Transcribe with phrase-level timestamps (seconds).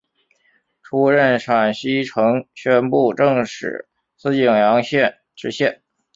[0.81, 5.83] 出任陕西承宣布政使司泾阳县知县。